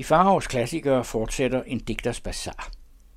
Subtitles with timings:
[0.00, 2.72] I Farhavs klassikere fortsætter en digters bazar.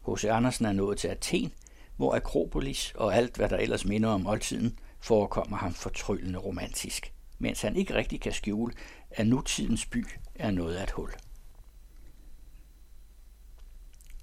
[0.08, 0.24] H.C.
[0.24, 1.54] Andersen er nået til Athen,
[1.96, 7.61] hvor Akropolis og alt, hvad der ellers minder om oldtiden, forekommer ham fortryllende romantisk, mens
[7.61, 8.73] han ikke rigtig kan skjule,
[9.11, 11.11] at nutidens by er noget af et hul.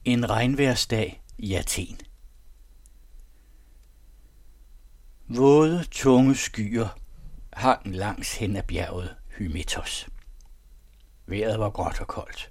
[0.04, 2.00] En regnværsdag i Athen.
[5.28, 6.98] Våde, tunge skyer
[7.52, 10.08] hang langs hen ad bjerget Hymetos.
[11.30, 12.50] Vejret var gråt og koldt.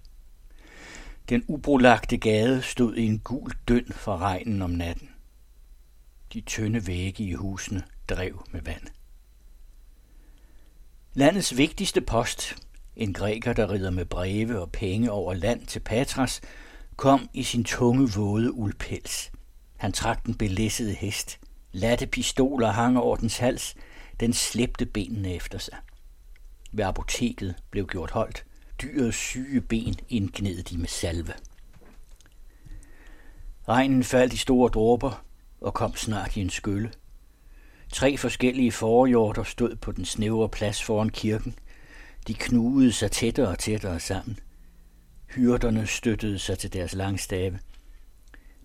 [1.30, 5.10] Den ubrolagte gade stod i en gul døn for regnen om natten.
[6.34, 8.88] De tynde vægge i husene drev med vand.
[11.14, 12.56] Landets vigtigste post,
[12.96, 16.42] en græker, der rider med breve og penge over land til Patras,
[16.96, 19.32] kom i sin tunge, våde uldpels.
[19.78, 21.40] Han trak den belæssede hest.
[21.72, 23.76] Latte pistoler hang over dens hals.
[24.20, 25.78] Den slæbte benene efter sig.
[26.72, 28.46] Ved apoteket blev gjort holdt.
[28.82, 31.34] Dyrets syge ben indgnede de med salve.
[33.68, 35.26] Regnen faldt i store dråber
[35.62, 36.92] og kom snart i en skylle.
[37.94, 41.56] Tre forskellige forhjorter stod på den snævre plads foran kirken.
[42.28, 44.40] De knugede sig tættere og tættere sammen.
[45.36, 47.60] Hyrderne støttede sig til deres langstave.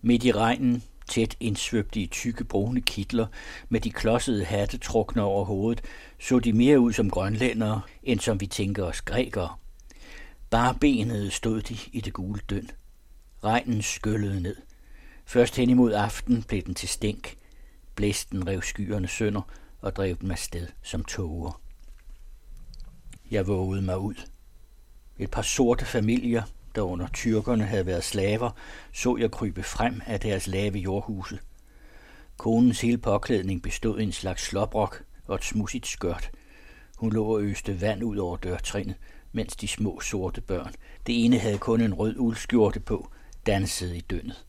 [0.01, 3.27] Midt i regnen, tæt indsvøbte i tykke brune kitler,
[3.69, 5.81] med de klodsede hatte trukne over hovedet,
[6.19, 9.55] så de mere ud som grønlændere, end som vi tænker os grækere.
[10.49, 12.69] Bare benet stod de i det gule døn.
[13.43, 14.55] Regnen skyllede ned.
[15.25, 17.37] Først hen imod aften blev den til stænk.
[17.95, 19.41] Blæsten rev skyerne sønder
[19.81, 21.61] og drev dem afsted som tåger.
[23.31, 24.15] Jeg vågede mig ud.
[25.17, 26.43] Et par sorte familier,
[26.75, 28.51] der under tyrkerne havde været slaver,
[28.93, 31.39] så jeg krybe frem af deres lave jordhuse.
[32.37, 36.31] Konens hele påklædning bestod af en slags sloprok og et smudsigt skørt.
[36.97, 38.95] Hun lå og øste vand ud over dørtrinnet,
[39.35, 40.73] mens de små sorte børn,
[41.07, 43.11] det ene havde kun en rød uldskjorte på,
[43.45, 44.45] dansede i dønnet.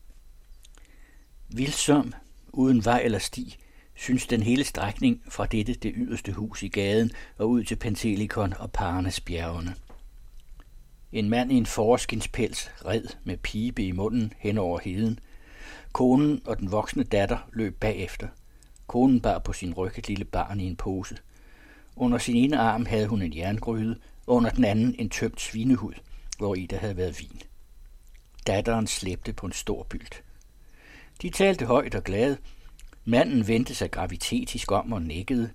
[1.49, 2.13] Vildsom,
[2.53, 3.57] uden vej eller sti,
[3.95, 8.53] synes den hele strækning fra dette det yderste hus i gaden og ud til Pentelikon
[8.59, 9.75] og Parnes bjergene.
[11.11, 15.19] En mand i en foreskinspels red med pibe i munden hen over heden.
[15.91, 18.27] Konen og den voksne datter løb bagefter.
[18.87, 21.17] Konen bar på sin ryg et lille barn i en pose.
[21.95, 25.93] Under sin ene arm havde hun en jerngryde, og under den anden en tømt svinehud,
[26.37, 27.41] hvor i der havde været vin.
[28.47, 30.23] Datteren slæbte på en stor bylt.
[31.21, 32.37] De talte højt og glade.
[33.05, 35.51] Manden vendte sig gravitetisk om og nikkede,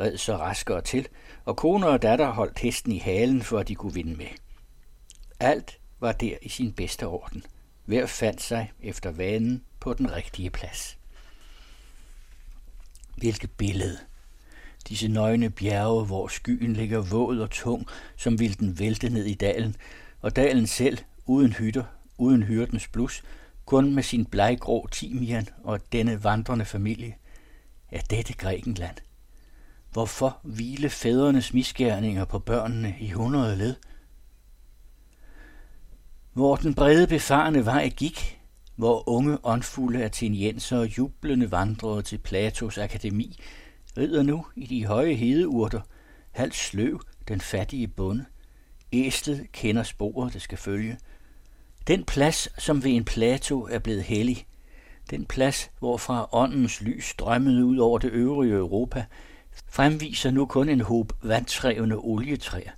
[0.00, 1.08] red så raskere til,
[1.44, 4.26] og kone og datter holdt hesten i halen, for at de kunne vinde med.
[5.40, 7.42] Alt var der i sin bedste orden.
[7.84, 10.98] Hver fandt sig efter vanen på den rigtige plads.
[13.16, 13.98] Hvilket billede!
[14.88, 19.34] Disse nøgne bjerge, hvor skyen ligger våd og tung, som vil den vælte ned i
[19.34, 19.76] dalen,
[20.20, 21.84] og dalen selv, uden hytter,
[22.18, 23.22] uden hyrdens blus,
[23.64, 27.14] kun med sin bleggrå timian og denne vandrende familie.
[27.90, 28.96] Er dette Grækenland?
[29.92, 33.74] Hvorfor hvile fædrenes misgerninger på børnene i hundrede led?
[36.32, 38.40] Hvor den brede befarne vej gik,
[38.76, 43.38] hvor unge åndfulde atenienser jublende vandrede til Platos akademi,
[43.98, 45.80] rider nu i de høje hedeurter,
[46.30, 48.24] halvt sløv den fattige bonde.
[48.92, 50.98] Æslet kender sporet, det skal følge.
[51.86, 54.46] Den plads, som ved en Plato er blevet hellig,
[55.10, 59.04] den plads, hvorfra åndens lys strømmede ud over det øvrige Europa,
[59.68, 62.70] fremviser nu kun en håb vandtrævende olietræer.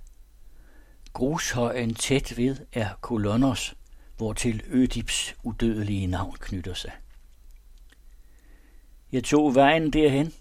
[1.13, 3.75] Grushøjen tæt ved er Kolonos,
[4.17, 6.91] hvortil Ødips udødelige navn knytter sig.
[9.11, 10.33] Jeg tog vejen derhen,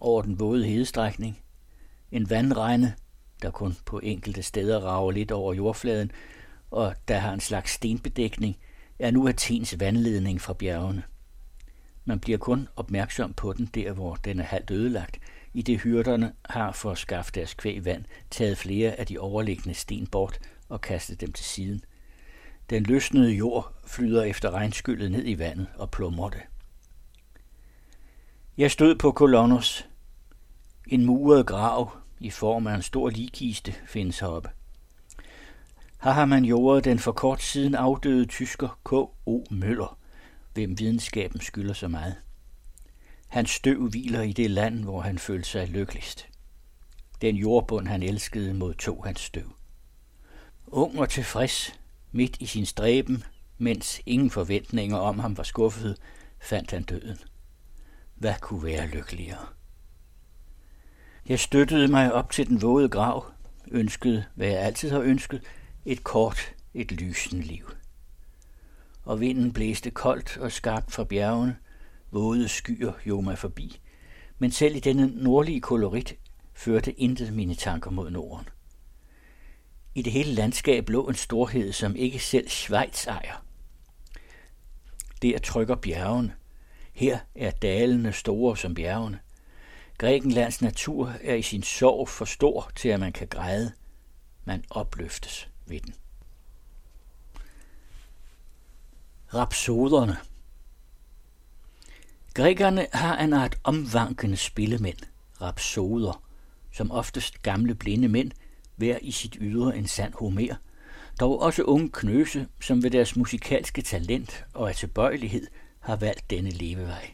[0.00, 1.38] over den våde hedestrækning.
[2.12, 2.94] En vandregne,
[3.42, 6.10] der kun på enkelte steder rager lidt over jordfladen,
[6.70, 8.56] og der har en slags stenbedækning,
[8.98, 11.02] er nu Athens vandledning fra bjergene.
[12.04, 15.18] Man bliver kun opmærksom på den der, hvor den er halvt ødelagt,
[15.54, 19.74] i det hyrderne har for at skaffe deres kvæg vand taget flere af de overliggende
[19.74, 20.38] sten bort
[20.68, 21.80] og kastet dem til siden.
[22.70, 26.40] Den løsnede jord flyder efter regnskyllet ned i vandet og plummer det.
[28.58, 29.87] Jeg stod på Kolonos.
[30.90, 34.50] En muret grav i form af en stor ligkiste findes heroppe.
[36.02, 39.44] Her har man jordet den for kort siden afdøde tysker K.O.
[39.50, 39.98] Møller,
[40.54, 42.14] hvem videnskaben skylder så meget.
[43.28, 46.28] Hans støv hviler i det land, hvor han følte sig lykkeligst.
[47.20, 49.52] Den jordbund, han elskede, modtog hans støv.
[50.66, 51.80] Ung og tilfreds,
[52.12, 53.24] midt i sin stræben,
[53.58, 55.96] mens ingen forventninger om ham var skuffet,
[56.40, 57.18] fandt han døden.
[58.14, 59.57] Hvad kunne være lykkeligere?
[61.28, 63.26] Jeg støttede mig op til den våde grav,
[63.70, 65.42] ønskede, hvad jeg altid har ønsket,
[65.84, 67.70] et kort et lysende liv.
[69.04, 71.56] Og vinden blæste koldt og skarpt fra bjergene,
[72.10, 73.80] våde skyer jo mig forbi,
[74.38, 76.16] men selv i denne nordlige kolorit
[76.54, 78.48] førte intet mine tanker mod Norden.
[79.94, 83.44] I det hele landskab lå en storhed, som ikke selv Schweiz ejer.
[85.22, 86.34] Der trykker bjergene.
[86.92, 89.18] Her er dalene store som bjergene.
[89.98, 93.72] Grækenlands natur er i sin sorg for stor til, at man kan græde.
[94.44, 95.94] Man opløftes ved den.
[99.34, 100.16] Rapsoderne
[102.34, 104.98] Grækerne har en art omvankende spillemænd,
[105.40, 106.22] rapsoder,
[106.72, 108.30] som oftest gamle blinde mænd,
[108.76, 110.54] hver i sit ydre en sand homer,
[111.20, 115.46] dog også unge knøse, som ved deres musikalske talent og af tilbøjelighed
[115.80, 117.10] har valgt denne levevej.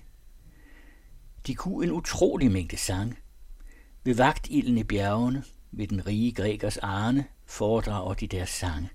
[1.46, 3.18] De kunne en utrolig mængde sang.
[4.04, 8.90] Ved vagtilden i bjergene, ved den rige grækers arne, foredrager de deres sange.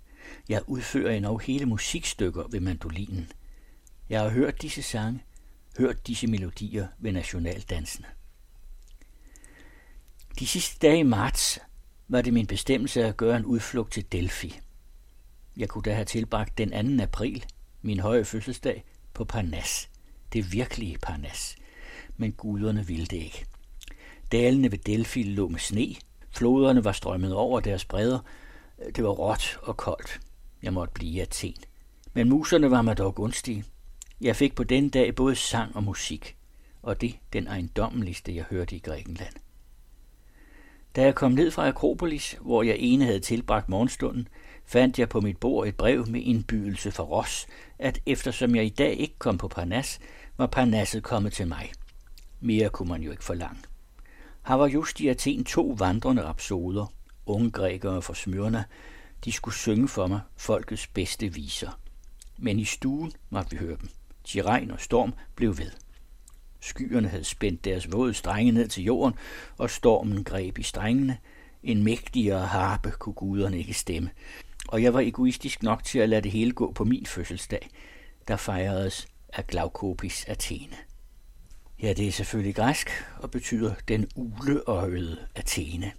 [0.50, 3.31] Jeg udfører endnu hele musikstykker ved mandolinen.
[4.10, 5.24] Jeg har hørt disse sange,
[5.78, 8.07] hørt disse melodier ved nationaldansene.
[10.40, 11.60] De sidste dage i marts
[12.07, 14.60] var det min bestemmelse at gøre en udflugt til Delphi.
[15.57, 17.04] Jeg kunne da have tilbragt den 2.
[17.04, 17.46] april,
[17.81, 19.90] min høje fødselsdag, på Parnas.
[20.34, 21.56] Det virkelige Parnas.
[22.19, 23.45] Men guderne ville det ikke.
[24.31, 25.95] Dalene ved Delphi lå med sne.
[26.31, 28.19] Floderne var strømmet over deres bredder.
[28.95, 30.19] Det var råt og koldt.
[30.63, 31.56] Jeg måtte blive i Athen.
[32.13, 33.63] Men muserne var mig dog gunstige.
[34.21, 36.36] Jeg fik på den dag både sang og musik,
[36.81, 39.33] og det den ejendommeligste, jeg hørte i Grækenland.
[40.95, 44.27] Da jeg kom ned fra Akropolis, hvor jeg ene havde tilbragt morgenstunden,
[44.65, 47.48] fandt jeg på mit bord et brev med indbydelse for Ross,
[47.80, 50.00] at eftersom jeg i dag ikke kom på Parnas,
[50.38, 51.72] var Parnasset kommet til mig.
[52.39, 53.59] Mere kunne man jo ikke forlange.
[54.47, 56.94] Her var just i Athen to vandrende rapsoder,
[57.25, 58.63] unge grækere fra Smyrna.
[59.25, 61.80] De skulle synge for mig folkets bedste viser.
[62.38, 63.89] Men i stuen måtte vi høre dem.
[64.33, 65.71] De regn og storm blev ved.
[66.59, 69.15] Skyerne havde spændt deres våde strenge ned til jorden,
[69.57, 71.18] og stormen greb i strengene.
[71.63, 74.09] En mægtigere harpe kunne guderne ikke stemme.
[74.68, 77.69] Og jeg var egoistisk nok til at lade det hele gå på min fødselsdag,
[78.27, 80.75] der fejredes af Glaukopis Athene.
[81.81, 85.92] Ja, det er selvfølgelig græsk og betyder den uleøjede Athene.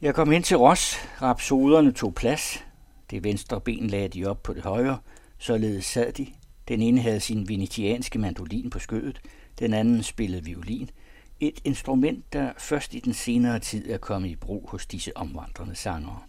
[0.00, 0.96] Jeg kom ind til Ros.
[1.22, 2.64] Rapsoderne tog plads.
[3.10, 4.98] Det venstre ben lagde de op på det højre.
[5.38, 6.26] Således sad de,
[6.68, 9.20] den ene havde sin venetianske mandolin på skødet,
[9.58, 10.90] den anden spillede violin,
[11.40, 15.74] et instrument, der først i den senere tid er kommet i brug hos disse omvandrende
[15.74, 16.20] sangere.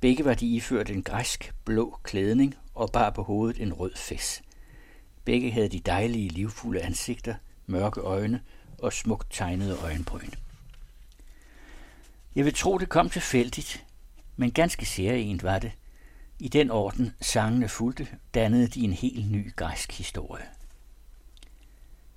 [0.00, 4.42] Begge var de iført en græsk blå klædning og bar på hovedet en rød fæs
[5.24, 7.34] Begge havde de dejlige, livfulde ansigter,
[7.66, 8.40] mørke øjne
[8.78, 10.30] og smukt tegnede øjenbryn.
[12.34, 13.84] Jeg vil tro, det kom tilfældigt,
[14.36, 15.72] men ganske særligt var det–
[16.38, 20.44] i den orden sangene fulgte, dannede de en helt ny græsk historie.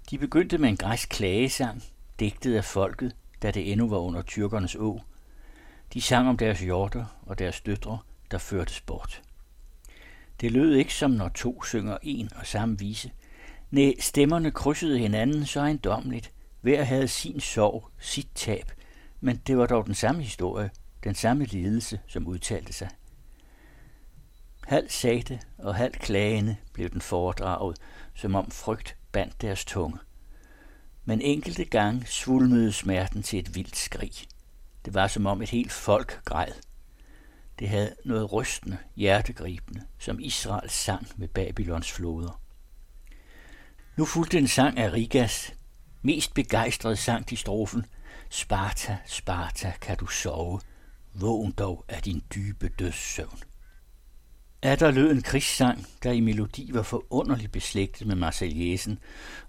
[0.09, 1.83] De begyndte med en græsk klagesang,
[2.19, 4.99] digtet af folket, da det endnu var under tyrkernes å.
[5.93, 7.99] De sang om deres hjorter og deres døtre,
[8.31, 9.21] der førtes bort.
[10.41, 13.11] Det lød ikke som når to synger en og samme vise.
[13.71, 16.31] Næ, stemmerne krydsede hinanden så ejendomligt.
[16.61, 18.71] Hver havde sin sorg, sit tab,
[19.21, 20.69] men det var dog den samme historie,
[21.03, 22.89] den samme lidelse, som udtalte sig.
[24.63, 27.77] Halvt sagte og halvt klagende blev den foredraget,
[28.15, 29.97] som om frygt bandt deres tunge.
[31.05, 34.11] Men enkelte gang svulmede smerten til et vildt skrig.
[34.85, 36.51] Det var som om et helt folk græd.
[37.59, 42.41] Det havde noget rystende, hjertegribende, som Israels sang med Babylons floder.
[43.97, 45.53] Nu fulgte en sang af Rigas.
[46.01, 47.85] Mest begejstret sang de strofen.
[48.29, 50.59] Sparta, Sparta, kan du sove.
[51.13, 53.39] Vågn dog af din dybe dødssøvn.
[54.61, 58.99] Er der lød en krigssang, der i melodi var forunderligt beslægtet med Marseillesen,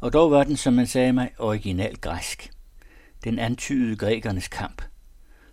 [0.01, 2.51] og dog var den, som man sagde mig, original græsk.
[3.25, 4.83] Den antydede grækernes kamp,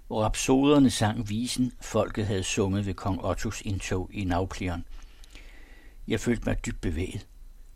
[0.08, 4.86] hvor rapsoderne sang visen, folket havde sunget ved kong Ottos indtog i Naupleon.
[6.08, 7.28] Jeg følte mig dybt bevæget.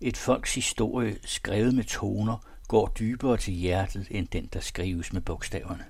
[0.01, 5.21] Et folks historie, skrevet med toner, går dybere til hjertet end den, der skrives med
[5.21, 5.85] bogstaverne.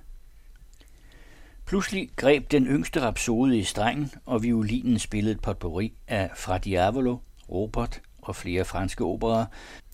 [1.66, 7.18] Pludselig greb den yngste rapsode i strengen, og violinen spillede et potpourri af Fra Diavolo,
[7.50, 9.46] Robert og flere franske operer.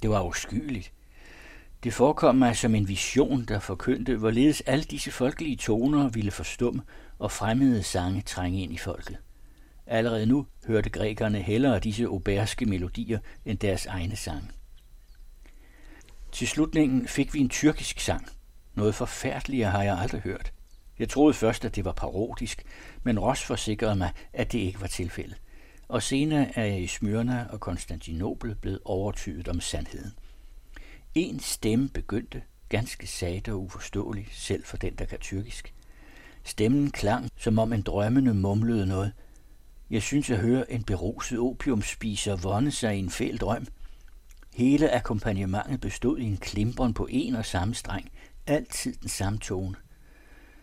[0.03, 0.93] Det var uskyldigt.
[1.87, 6.83] Det forekom mig som en vision, der forkyndte, hvorledes alle disse folkelige toner ville forstumme
[7.19, 9.17] og fremmede sange trænge ind i folket.
[9.87, 14.51] Allerede nu hørte grækerne hellere disse oberske melodier end deres egne sange.
[16.33, 18.29] Til slutningen fik vi en tyrkisk sang.
[18.75, 20.53] Noget forfærdeligere har jeg aldrig hørt.
[20.99, 22.63] Jeg troede først, at det var parodisk,
[23.03, 25.41] men Ross forsikrede mig, at det ikke var tilfældet.
[25.89, 30.13] Og senere er jeg i Smyrna og Konstantinopel blevet overtydet om sandheden.
[31.17, 35.75] En stemme begyndte, ganske sat og uforståelig, selv for den, der kan tyrkisk.
[36.45, 39.13] Stemmen klang, som om en drømmende mumlede noget.
[39.91, 43.67] Jeg synes jeg hører en beruset opiumspiser vonde sig i en fæld drøm.
[44.55, 48.11] Hele akkompagnementet bestod i en klimperen på en og samme streng,
[48.47, 49.77] altid den samme tone.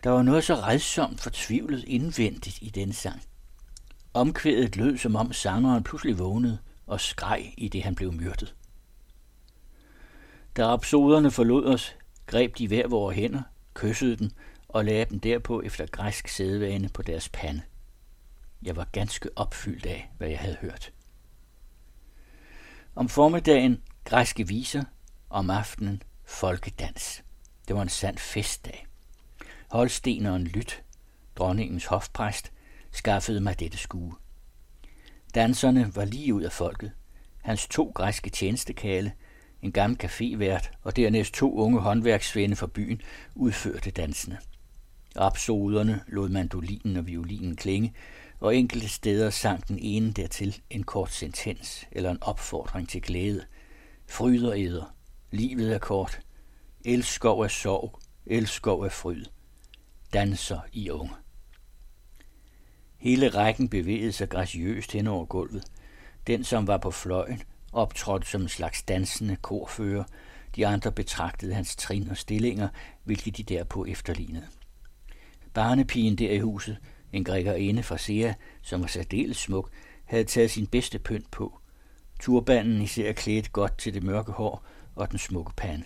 [0.04, 3.22] Der var noget så redsomt fortvivlet indvendigt i den sang.
[4.12, 8.54] Omkvædet lød, som om sangeren pludselig vågnede og skreg i det, han blev myrdet.
[10.56, 11.96] Da rapsoderne forlod os,
[12.26, 13.42] greb de hver vores hænder,
[13.74, 14.32] kyssede den
[14.68, 17.62] og lagde dem derpå efter græsk sædvane på deres pande.
[18.62, 20.92] Jeg var ganske opfyldt af, hvad jeg havde hørt.
[22.94, 24.84] Om formiddagen græske viser,
[25.30, 27.24] om aftenen folkedans.
[27.68, 28.86] Det var en sand festdag.
[29.70, 30.82] Holsteneren Lyt,
[31.36, 32.52] dronningens hofpræst,
[32.90, 34.14] skaffede mig dette skue.
[35.34, 36.92] Danserne var lige ud af folket.
[37.42, 39.12] Hans to græske tjenestekale,
[39.64, 43.00] en gammel cafévært og dernæst to unge håndværksvende fra byen
[43.34, 44.38] udførte dansene.
[45.16, 47.94] Rapsoderne lod mandolinen og violinen klinge,
[48.40, 53.44] og enkelte steder sang den ene dertil en kort sentens eller en opfordring til glæde.
[54.06, 54.94] Fryder æder.
[55.30, 56.20] livet er kort,
[56.84, 59.24] elskov er sorg, elskov er fryd,
[60.12, 61.14] danser i unge.
[62.96, 65.64] Hele rækken bevægede sig graciøst hen over gulvet.
[66.26, 67.42] Den, som var på fløjen,
[67.74, 70.04] optrådte som en slags dansende korfører.
[70.56, 72.68] De andre betragtede hans trin og stillinger,
[73.04, 74.46] hvilket de derpå efterlignede.
[75.54, 76.78] Barnepigen der i huset,
[77.12, 79.70] en grækkerinde fra Sea, som var særdeles smuk,
[80.04, 81.58] havde taget sin bedste pynt på.
[82.20, 85.84] Turbanen især klædt godt til det mørke hår og den smukke pande.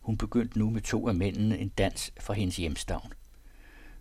[0.00, 3.12] Hun begyndte nu med to af mændene en dans fra hendes hjemstavn.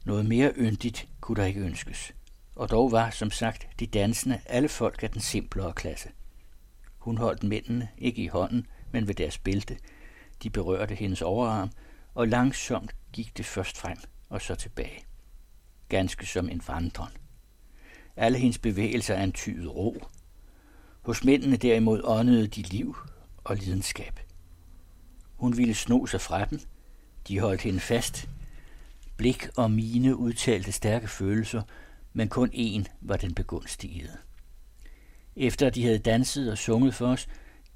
[0.06, 2.14] Noget mere yndigt kunne der ikke ønskes.
[2.56, 6.10] Og dog var, som sagt, de dansende alle folk af den simplere klasse.
[7.08, 9.78] Hun holdt mændene ikke i hånden, men ved deres bælte.
[10.44, 11.72] De berørte hendes overarm,
[12.14, 13.98] og langsomt gik det først frem
[14.30, 15.04] og så tilbage.
[15.90, 17.12] Ganske som en vandren.
[18.16, 20.04] Alle hendes bevægelser antydede ro.
[21.02, 22.96] Hos mændene derimod åndede de liv
[23.44, 24.20] og lidenskab.
[25.36, 26.60] Hun ville sno sig fra dem.
[27.28, 28.30] De holdt hende fast.
[29.18, 31.62] Blik og mine udtalte stærke følelser,
[32.14, 34.27] men kun én var den begunstigede.
[35.40, 37.28] Efter de havde danset og sunget for os,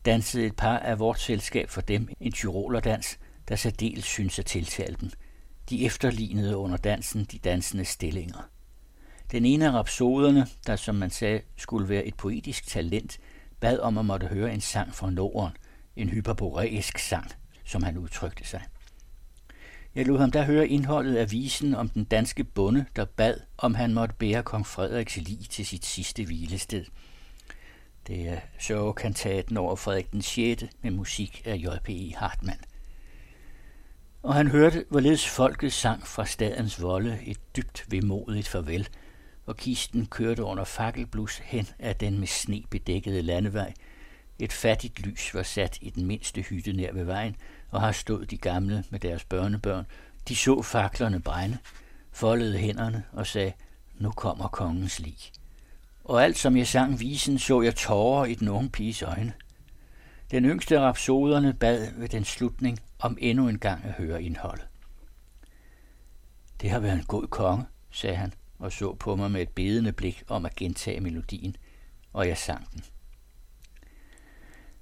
[0.06, 4.96] dansede et par af vort selskab for dem en tyrolerdans, der særdeles synes at tiltale
[5.02, 5.10] dem.
[5.70, 8.50] De efterlignede under dansen de dansende stillinger.
[9.32, 13.20] Den ene af rapsoderne, der som man sagde skulle være et poetisk talent,
[13.60, 15.52] bad om at måtte høre en sang fra Norden,
[15.96, 17.32] en hyperboreisk sang,
[17.66, 18.62] som han udtrykte sig.
[19.96, 23.76] Jeg lod ham da høre indholdet af visen om den danske bonde, der bad, om
[23.76, 26.86] han måtte bære kong Frederiks lig til sit sidste hvilested.
[28.12, 30.64] Det er sørgekantaten over Frederik den 6.
[30.82, 32.16] med musik af J.P.
[32.16, 32.60] Hartmann.
[34.24, 38.90] Og han hørte, hvorledes folket sang fra stadens volde et dybt vemodigt farvel,
[39.46, 43.74] og kisten kørte under fakkelblus hen af den med sne bedækkede landevej.
[44.40, 47.36] Et fattigt lys var sat i den mindste hytte nær ved vejen,
[47.70, 49.86] og har stået de gamle med deres børnebørn.
[50.28, 51.58] De så faklerne brænde,
[52.12, 53.54] foldede hænderne og sagde,
[54.00, 55.32] nu kommer kongens lig.
[56.12, 59.34] Og alt som jeg sang visen, så jeg tårer i den unge piges øjne.
[60.32, 64.68] Den yngste af rapsoderne bad ved den slutning om endnu en gang at høre indholdet.
[66.62, 69.92] Det har været en god konge, sagde han og så på mig med et bedende
[69.92, 71.56] blik om at gentage melodien,
[72.14, 72.84] og jeg sang den.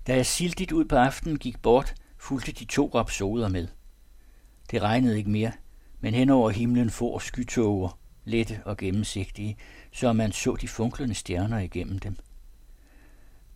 [0.08, 3.68] Da jeg sildigt ud på aftenen gik bort, fulgte de to rapsoder med.
[4.72, 5.52] Det regnede ikke mere,
[6.00, 9.58] men hen over himlen for skytåger, lette og gennemsigtige,
[9.92, 12.18] så man så de funklende stjerner igennem dem.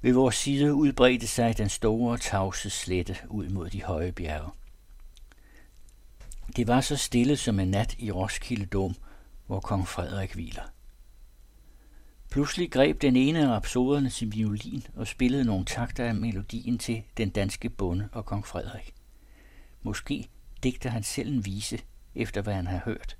[0.01, 4.51] Ved vores side udbredte sig den store tavse slette ud mod de høje bjerge.
[6.55, 8.95] Det var så stille som en nat i Roskilde Dom,
[9.47, 10.63] hvor kong Frederik hviler.
[12.29, 17.03] Pludselig greb den ene af rapsoderne sin violin og spillede nogle takter af melodien til
[17.17, 18.93] den danske bonde og kong Frederik.
[19.81, 20.29] Måske
[20.63, 21.79] digter han selv en vise,
[22.15, 23.17] efter hvad han har hørt,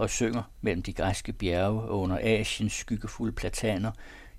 [0.00, 3.92] og synger mellem de græske bjerge og under Asiens skyggefulde plataner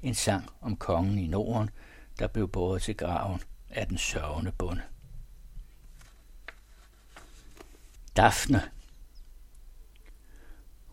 [0.03, 1.69] en sang om kongen i Norden,
[2.19, 4.81] der blev båret til graven af den sørgende bonde.
[8.15, 8.61] Daphne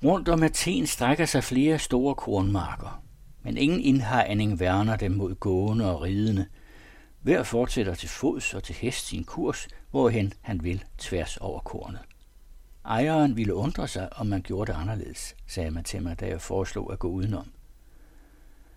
[0.04, 3.02] Rundt om Athen strækker sig flere store kornmarker
[3.42, 6.46] men ingen indhegning værner dem mod gående og ridende.
[7.20, 12.00] Hver fortsætter til fods og til hest sin kurs, hvorhen han vil tværs over kornet.
[12.88, 16.40] Ejeren ville undre sig, om man gjorde det anderledes, sagde man til mig, da jeg
[16.40, 17.52] foreslog at gå udenom.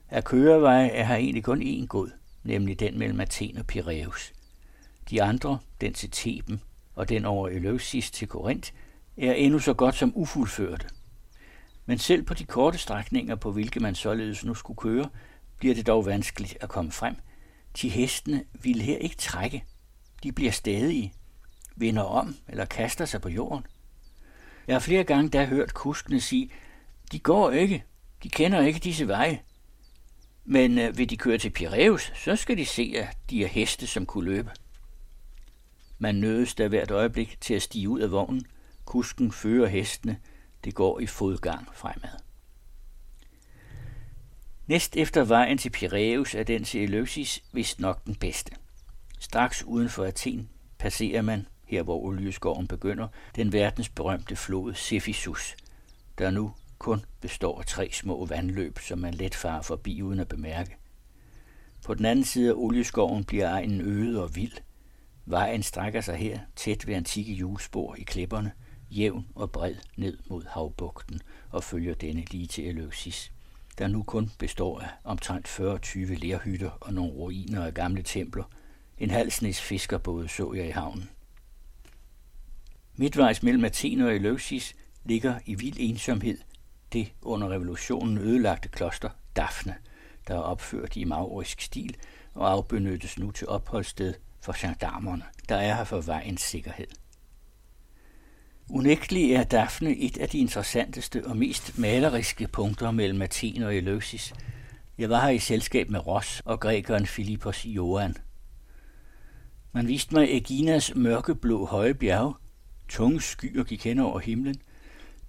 [0.09, 2.11] Af kørevej er her egentlig kun én god,
[2.43, 4.33] nemlig den mellem Athen og Piraeus.
[5.09, 6.61] De andre, den til Theben
[6.95, 8.71] og den over Eleusis til Korinth,
[9.17, 10.87] er endnu så godt som ufuldførte.
[11.85, 15.09] Men selv på de korte strækninger, på hvilke man således nu skulle køre,
[15.57, 17.15] bliver det dog vanskeligt at komme frem.
[17.81, 19.63] De hestene vil her ikke trække.
[20.23, 21.13] De bliver stadige,
[21.75, 23.65] vender om eller kaster sig på jorden.
[24.67, 26.51] Jeg har flere gange da hørt kuskene sige,
[27.11, 27.83] de går ikke,
[28.23, 29.41] de kender ikke disse veje.
[30.45, 33.87] Men øh, vil de køre til Piraeus, så skal de se, at de er heste,
[33.87, 34.51] som kunne løbe.
[35.99, 38.45] Man nødes da hvert øjeblik til at stige ud af vognen.
[38.85, 40.17] Kusken fører hestene.
[40.63, 42.19] Det går i fodgang fremad.
[44.67, 48.51] Næst efter vejen til Piraeus er den til Eleusis vist nok den bedste.
[49.19, 50.49] Straks uden for Athen
[50.79, 55.55] passerer man, her hvor olieskoven begynder, den verdensberømte flod Cephisus,
[56.17, 60.27] der nu kun består af tre små vandløb, som man let farer forbi uden at
[60.27, 60.75] bemærke.
[61.85, 64.57] På den anden side af olieskoven bliver egnen øde og vild.
[65.25, 68.51] Vejen strækker sig her tæt ved antikke julespor i klipperne,
[68.91, 73.31] jævn og bred ned mod havbugten og følger denne lige til Eleusis,
[73.77, 78.43] der nu kun består af omtrent 40-20 lerhytter og nogle ruiner af gamle templer.
[78.97, 81.09] En halv snes fiskerbåde så jeg i havnen.
[82.95, 86.37] Midtvejs mellem Athen og Eleusis ligger i vild ensomhed
[86.93, 89.75] det under revolutionen ødelagte kloster Daphne,
[90.27, 91.97] der er opført i maurisk stil
[92.33, 96.87] og afbenyttes nu til opholdssted for gendarmerne, der er her for vejens sikkerhed.
[98.69, 104.33] Unægtelig er Daphne et af de interessanteste og mest maleriske punkter mellem Athen og Eleusis.
[104.97, 108.15] Jeg var her i selskab med Ross og grækeren Philippos Johan.
[109.71, 112.33] Man viste mig Eginas mørkeblå høje bjerge,
[112.91, 114.55] tunge skyer gik hen over himlen,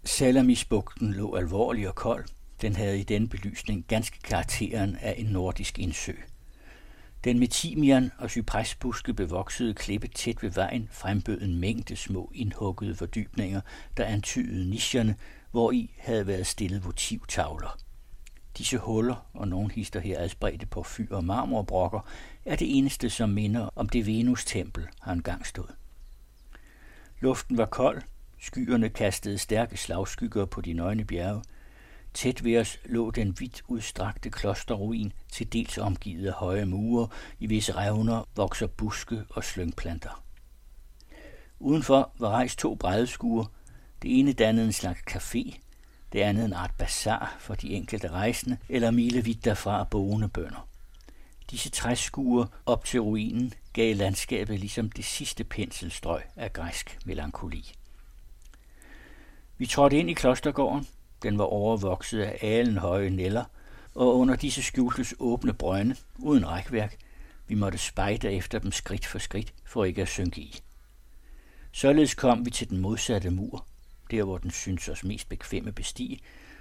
[0.04, 2.24] Salamisbugten lå alvorlig og kold.
[2.60, 6.12] Den havde i den belysning ganske karakteren af en nordisk indsø.
[7.24, 12.94] Den med timian og cypresbuske bevoksede klippe tæt ved vejen frembød en mængde små indhuggede
[12.94, 13.60] fordybninger,
[13.96, 15.16] der antydede nicherne,
[15.50, 17.78] hvor i havde været stillet votivtavler.
[18.58, 22.00] Disse huller og nogle hister her adspredte på fyr og marmorbrokker
[22.44, 25.81] er det eneste, som minder om det Venus-tempel, har engang stod.
[27.22, 28.02] Luften var kold,
[28.40, 31.42] Skyerne kastede stærke slagskygger på de nøgne bjerge.
[32.14, 37.08] Tæt ved os lå den vidt udstrakte klosterruin, til dels omgivet af høje mure,
[37.38, 40.24] i visse revner vokser buske og slyngplanter.
[41.60, 43.44] Udenfor var rejst to brædeskuer.
[44.02, 45.58] Det ene dannede en slags café,
[46.12, 50.68] det andet en art bazar for de enkelte rejsende, eller milevidt derfra boende bønder.
[51.50, 57.72] Disse træskuer op til ruinen gav landskabet ligesom det sidste penselstrøg af græsk melankoli.
[59.58, 60.86] Vi trådte ind i klostergården.
[61.22, 63.44] Den var overvokset af alenhøje neller,
[63.94, 66.96] og under disse skjultes åbne brønde, uden rækværk,
[67.48, 70.60] vi måtte spejde efter dem skridt for skridt, for ikke at synke i.
[71.72, 73.66] Således kom vi til den modsatte mur,
[74.10, 76.18] der hvor den syntes os mest bekvemme bestige,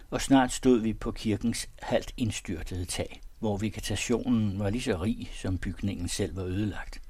[0.10, 5.32] og snart stod vi på kirkens halvt indstyrtede tag, hvor vegetationen var lige så rig,
[5.34, 7.02] som bygningen selv var ødelagt.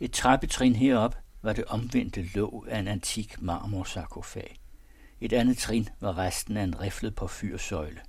[0.00, 4.60] Et trappetrin herop var det omvendte låg af en antik marmorsarkofag.
[5.20, 8.00] Et andet trin var resten af en riflet på fyrsøjle.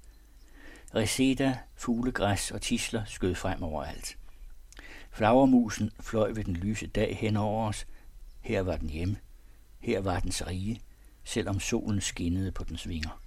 [0.95, 4.17] Reseda, fuglegræs og tisler skød frem overalt.
[5.11, 7.87] Flagermusen fløj ved den lyse dag hen over os.
[8.41, 9.17] Her var den hjemme.
[9.79, 10.81] Her var dens rige,
[11.23, 13.22] selvom solen skinnede på dens vinger.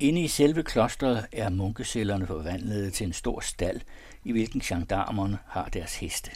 [0.00, 3.80] Inde i selve klosteret er munkecellerne forvandlet til en stor stald,
[4.24, 6.30] i hvilken gendarmerne har deres heste.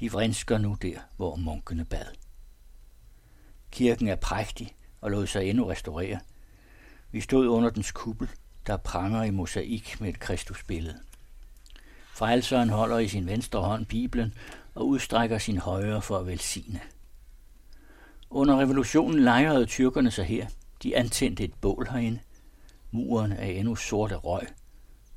[0.00, 2.06] De vrinsker nu der, hvor munkene bad.
[3.70, 6.20] Kirken er prægtig og lod sig endnu restaurere.
[7.12, 8.28] Vi stod under dens kuppel,
[8.66, 10.98] der pranger i mosaik med et kristusbillede.
[12.14, 14.34] Frelseren holder i sin venstre hånd Bibelen
[14.74, 16.80] og udstrækker sin højre for at velsigne.
[18.30, 20.46] Under revolutionen lejrede tyrkerne sig her.
[20.82, 22.20] De antændte et bål herinde.
[22.90, 24.46] Muren er endnu sort af røg.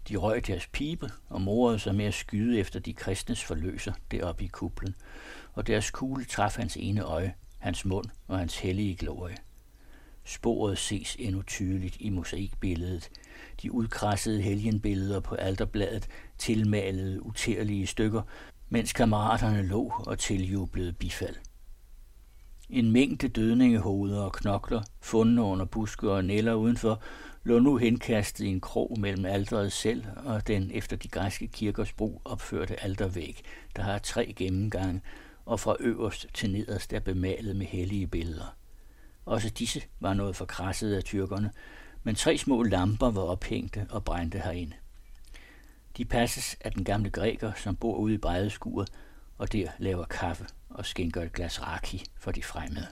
[0.10, 4.44] De røg deres pibe og morede sig med at skyde efter de kristnes forløser deroppe
[4.44, 4.96] i kuplen,
[5.54, 9.38] og deres kugle traf hans ene øje, hans mund og hans hellige glorie.
[10.24, 13.10] Sporet ses endnu tydeligt i mosaikbilledet.
[13.62, 16.08] De udkrassede helgenbilleder på alterbladet
[16.38, 18.22] tilmalede utærlige stykker,
[18.70, 21.36] mens kammeraterne lå og tiljublede bifald.
[22.70, 27.02] En mængde dødningehoveder og knokler, fundne under buske og næller udenfor,
[27.44, 31.94] lå nu henkastet i en krog mellem alderet selv og den efter de græske kirkers
[31.94, 33.42] brug opførte aldervæg,
[33.76, 35.02] der har tre gennemgange
[35.46, 38.56] og fra øverst til nederst er bemalet med hellige billeder.
[39.26, 41.52] Også disse var noget forkrasset af tyrkerne,
[42.04, 44.74] men tre små lamper var ophængte og brændte herinde.
[45.98, 48.90] De passes af den gamle græker, som bor ude i bredeskuret,
[49.38, 52.88] og der laver kaffe og skænker et glas raki for de fremmede.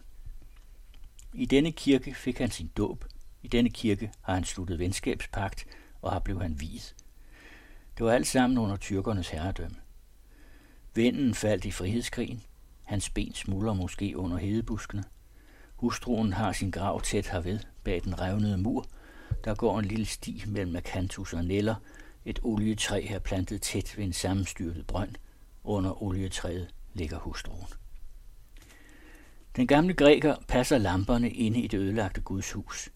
[1.34, 3.06] I denne kirke fik han sin dåb.
[3.44, 5.66] I denne kirke har han sluttet venskabspagt,
[6.02, 6.80] og har blevet han vid.
[7.98, 9.76] Det var alt sammen under tyrkernes herredømme.
[10.94, 12.44] Vinden faldt i frihedskrigen.
[12.84, 15.04] Hans ben smuldrer måske under hedebuskene.
[15.76, 18.86] Hustruen har sin grav tæt herved, bag den revnede mur.
[19.44, 21.76] Der går en lille sti mellem akantus og neller.
[22.26, 25.16] Et olietræ er plantet tæt ved en sammenstyrtet brønd.
[25.64, 27.68] Under olietræet ligger hustruen.
[29.56, 32.90] Den gamle græker passer lamperne inde i det ødelagte gudshus,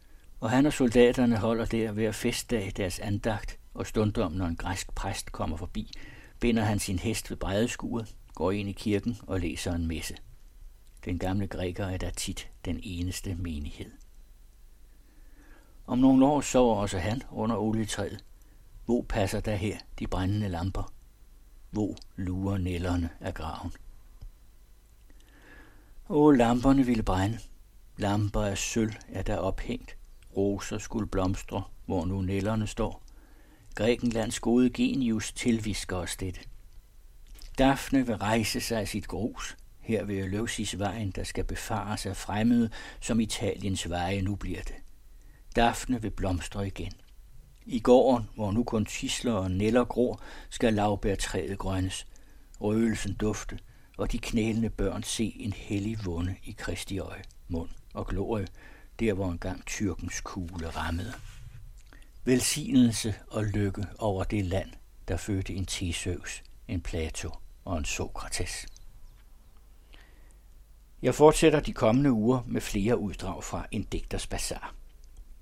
[0.46, 4.96] og han og soldaterne holder der hver festdag deres andagt, og stundom, når en græsk
[4.96, 5.92] præst kommer forbi,
[6.40, 10.16] binder han sin hest ved bredeskuret, går ind i kirken og læser en messe.
[11.06, 13.92] Den gamle græker er da tit den eneste menighed.
[15.88, 18.24] Om nogle år sover også han under olietræet.
[18.86, 20.94] Hvor passer der her de brændende lamper?
[21.70, 23.72] Hvor lurer nælderne af graven?
[26.10, 27.40] Åh, lamperne ville brænde.
[27.98, 29.98] Lamper af sølv er der ophængt.
[30.38, 33.04] Roser skulle blomstre, hvor nu nælderne står.
[33.76, 36.40] Grækenlands gode genius tilvisker os dette.
[37.58, 42.18] Daphne vil rejse sig af sit grus, her ved Eleusis vejen, der skal befares af
[42.18, 42.70] fremmede,
[43.02, 44.76] som Italiens veje nu bliver det.
[45.56, 46.94] Daphne vil blomstre igen.
[47.66, 52.08] I gården, hvor nu kun tisler og neller gror, skal lavbærtræet grønnes,
[52.62, 53.60] røgelsen dufte,
[53.98, 58.48] og de knælende børn se en hellig vunde i Kristi øje, mund og glorie,
[59.00, 61.14] der hvor engang tyrkens kugle rammede.
[62.26, 64.70] Velsignelse og lykke over det land,
[65.08, 67.30] der fødte en Theseus, en Plato
[67.66, 68.66] og en Sokrates.
[71.02, 74.75] Jeg fortsætter de kommende uger med flere uddrag fra en digters bazar.